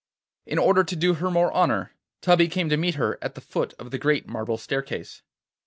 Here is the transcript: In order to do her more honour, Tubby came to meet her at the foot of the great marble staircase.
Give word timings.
In 0.47 0.57
order 0.57 0.83
to 0.83 0.95
do 0.95 1.13
her 1.13 1.29
more 1.29 1.53
honour, 1.53 1.91
Tubby 2.21 2.47
came 2.47 2.69
to 2.69 2.75
meet 2.75 2.95
her 2.95 3.19
at 3.21 3.35
the 3.35 3.39
foot 3.41 3.75
of 3.77 3.91
the 3.91 3.99
great 3.99 4.27
marble 4.27 4.57
staircase. 4.57 5.21